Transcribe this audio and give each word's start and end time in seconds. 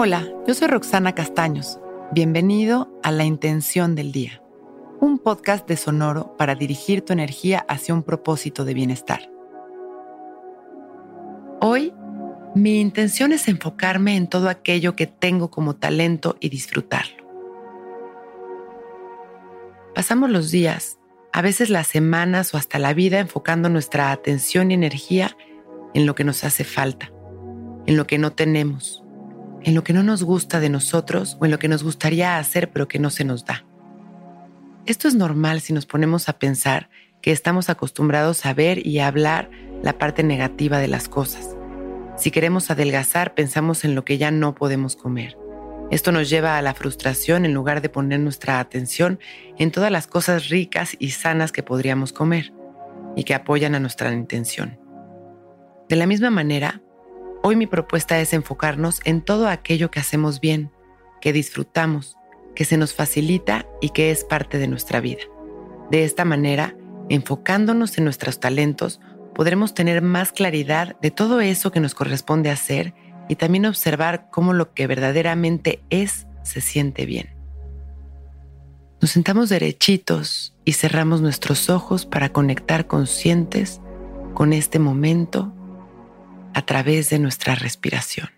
Hola, 0.00 0.28
yo 0.46 0.54
soy 0.54 0.68
Roxana 0.68 1.12
Castaños. 1.16 1.80
Bienvenido 2.12 2.88
a 3.02 3.10
La 3.10 3.24
Intención 3.24 3.96
del 3.96 4.12
Día, 4.12 4.40
un 5.00 5.18
podcast 5.18 5.66
de 5.66 5.76
Sonoro 5.76 6.36
para 6.36 6.54
dirigir 6.54 7.02
tu 7.02 7.12
energía 7.12 7.66
hacia 7.68 7.94
un 7.94 8.04
propósito 8.04 8.64
de 8.64 8.74
bienestar. 8.74 9.28
Hoy, 11.60 11.92
mi 12.54 12.80
intención 12.80 13.32
es 13.32 13.48
enfocarme 13.48 14.14
en 14.14 14.28
todo 14.28 14.48
aquello 14.48 14.94
que 14.94 15.08
tengo 15.08 15.50
como 15.50 15.74
talento 15.74 16.36
y 16.38 16.48
disfrutarlo. 16.48 17.26
Pasamos 19.96 20.30
los 20.30 20.52
días, 20.52 21.00
a 21.32 21.42
veces 21.42 21.70
las 21.70 21.88
semanas 21.88 22.54
o 22.54 22.56
hasta 22.56 22.78
la 22.78 22.94
vida 22.94 23.18
enfocando 23.18 23.68
nuestra 23.68 24.12
atención 24.12 24.70
y 24.70 24.74
energía 24.74 25.36
en 25.92 26.06
lo 26.06 26.14
que 26.14 26.22
nos 26.22 26.44
hace 26.44 26.62
falta, 26.62 27.10
en 27.86 27.96
lo 27.96 28.06
que 28.06 28.18
no 28.18 28.30
tenemos 28.30 29.02
en 29.62 29.74
lo 29.74 29.84
que 29.84 29.92
no 29.92 30.02
nos 30.02 30.22
gusta 30.22 30.60
de 30.60 30.68
nosotros 30.68 31.36
o 31.40 31.44
en 31.44 31.50
lo 31.50 31.58
que 31.58 31.68
nos 31.68 31.82
gustaría 31.82 32.38
hacer 32.38 32.70
pero 32.70 32.88
que 32.88 32.98
no 32.98 33.10
se 33.10 33.24
nos 33.24 33.44
da. 33.44 33.64
Esto 34.86 35.08
es 35.08 35.14
normal 35.14 35.60
si 35.60 35.72
nos 35.72 35.86
ponemos 35.86 36.28
a 36.28 36.38
pensar 36.38 36.88
que 37.20 37.32
estamos 37.32 37.68
acostumbrados 37.68 38.46
a 38.46 38.54
ver 38.54 38.86
y 38.86 39.00
a 39.00 39.06
hablar 39.06 39.50
la 39.82 39.98
parte 39.98 40.22
negativa 40.22 40.78
de 40.78 40.88
las 40.88 41.08
cosas. 41.08 41.56
Si 42.16 42.30
queremos 42.30 42.70
adelgazar, 42.70 43.34
pensamos 43.34 43.84
en 43.84 43.94
lo 43.94 44.04
que 44.04 44.18
ya 44.18 44.30
no 44.30 44.54
podemos 44.54 44.96
comer. 44.96 45.36
Esto 45.90 46.12
nos 46.12 46.28
lleva 46.28 46.58
a 46.58 46.62
la 46.62 46.74
frustración 46.74 47.44
en 47.44 47.54
lugar 47.54 47.80
de 47.80 47.88
poner 47.88 48.20
nuestra 48.20 48.60
atención 48.60 49.20
en 49.56 49.70
todas 49.70 49.90
las 49.90 50.06
cosas 50.06 50.48
ricas 50.48 50.96
y 50.98 51.10
sanas 51.10 51.52
que 51.52 51.62
podríamos 51.62 52.12
comer 52.12 52.52
y 53.16 53.24
que 53.24 53.34
apoyan 53.34 53.74
a 53.74 53.80
nuestra 53.80 54.12
intención. 54.12 54.78
De 55.88 55.96
la 55.96 56.06
misma 56.06 56.28
manera, 56.30 56.82
Hoy 57.42 57.56
mi 57.56 57.66
propuesta 57.66 58.18
es 58.20 58.32
enfocarnos 58.32 59.00
en 59.04 59.22
todo 59.22 59.48
aquello 59.48 59.90
que 59.90 60.00
hacemos 60.00 60.40
bien, 60.40 60.72
que 61.20 61.32
disfrutamos, 61.32 62.16
que 62.54 62.64
se 62.64 62.76
nos 62.76 62.94
facilita 62.94 63.66
y 63.80 63.90
que 63.90 64.10
es 64.10 64.24
parte 64.24 64.58
de 64.58 64.66
nuestra 64.66 65.00
vida. 65.00 65.22
De 65.90 66.04
esta 66.04 66.24
manera, 66.24 66.76
enfocándonos 67.08 67.96
en 67.96 68.04
nuestros 68.04 68.40
talentos, 68.40 69.00
podremos 69.34 69.72
tener 69.72 70.02
más 70.02 70.32
claridad 70.32 70.96
de 71.00 71.12
todo 71.12 71.40
eso 71.40 71.70
que 71.70 71.80
nos 71.80 71.94
corresponde 71.94 72.50
hacer 72.50 72.92
y 73.28 73.36
también 73.36 73.66
observar 73.66 74.28
cómo 74.30 74.52
lo 74.52 74.74
que 74.74 74.86
verdaderamente 74.88 75.80
es 75.90 76.26
se 76.42 76.60
siente 76.60 77.06
bien. 77.06 77.30
Nos 79.00 79.12
sentamos 79.12 79.48
derechitos 79.48 80.56
y 80.64 80.72
cerramos 80.72 81.20
nuestros 81.20 81.70
ojos 81.70 82.04
para 82.04 82.30
conectar 82.30 82.88
conscientes 82.88 83.80
con 84.34 84.52
este 84.52 84.80
momento 84.80 85.54
a 86.58 86.62
través 86.62 87.08
de 87.08 87.20
nuestra 87.20 87.54
respiración. 87.54 88.30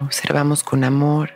Observamos 0.00 0.62
con 0.62 0.84
amor, 0.84 1.32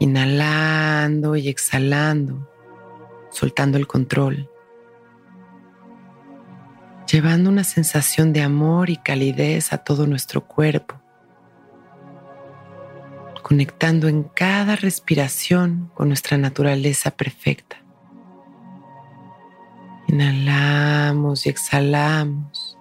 inhalando 0.00 1.34
y 1.36 1.48
exhalando, 1.48 2.46
soltando 3.30 3.78
el 3.78 3.86
control, 3.86 4.50
llevando 7.10 7.48
una 7.48 7.64
sensación 7.64 8.34
de 8.34 8.42
amor 8.42 8.90
y 8.90 8.98
calidez 8.98 9.72
a 9.72 9.78
todo 9.78 10.06
nuestro 10.06 10.46
cuerpo, 10.46 11.00
conectando 13.42 14.08
en 14.08 14.24
cada 14.24 14.76
respiración 14.76 15.90
con 15.94 16.08
nuestra 16.08 16.36
naturaleza 16.36 17.12
perfecta. 17.12 17.83
Inhalamos 20.14 21.44
y 21.44 21.48
exhalamos, 21.48 22.78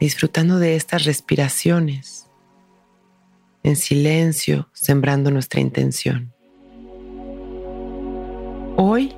disfrutando 0.00 0.58
de 0.58 0.76
estas 0.76 1.04
respiraciones, 1.04 2.30
en 3.62 3.76
silencio, 3.76 4.70
sembrando 4.72 5.30
nuestra 5.30 5.60
intención. 5.60 6.32
Hoy 8.78 9.14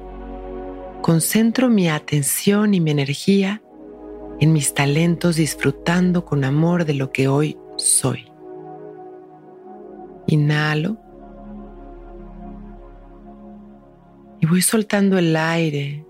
concentro 1.02 1.68
mi 1.68 1.88
atención 1.88 2.74
y 2.74 2.80
mi 2.80 2.90
energía 2.90 3.62
en 4.40 4.52
mis 4.52 4.74
talentos, 4.74 5.36
disfrutando 5.36 6.24
con 6.24 6.42
amor 6.42 6.84
de 6.84 6.94
lo 6.94 7.12
que 7.12 7.28
hoy 7.28 7.56
soy. 7.76 8.26
Inhalo 10.26 10.96
y 14.40 14.46
voy 14.46 14.62
soltando 14.62 15.16
el 15.16 15.36
aire 15.36 16.04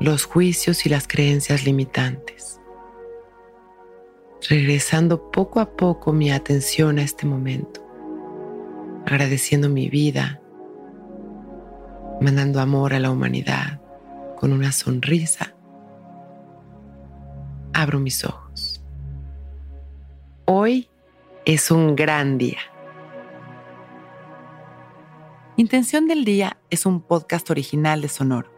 los 0.00 0.24
juicios 0.24 0.86
y 0.86 0.88
las 0.88 1.08
creencias 1.08 1.64
limitantes, 1.64 2.60
regresando 4.48 5.30
poco 5.32 5.58
a 5.58 5.76
poco 5.76 6.12
mi 6.12 6.30
atención 6.30 6.98
a 6.98 7.02
este 7.02 7.26
momento, 7.26 7.84
agradeciendo 9.06 9.68
mi 9.68 9.88
vida, 9.88 10.40
mandando 12.20 12.60
amor 12.60 12.94
a 12.94 13.00
la 13.00 13.10
humanidad 13.10 13.80
con 14.36 14.52
una 14.52 14.70
sonrisa, 14.70 15.54
abro 17.72 17.98
mis 17.98 18.24
ojos. 18.24 18.80
Hoy 20.44 20.88
es 21.44 21.72
un 21.72 21.96
gran 21.96 22.38
día. 22.38 22.60
Intención 25.56 26.06
del 26.06 26.24
Día 26.24 26.56
es 26.70 26.86
un 26.86 27.00
podcast 27.00 27.50
original 27.50 28.00
de 28.00 28.08
Sonoro. 28.08 28.57